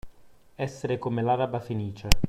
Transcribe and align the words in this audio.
Essere 0.55 0.97
come 0.97 1.21
l'Araba 1.21 1.59
Fenice. 1.59 2.07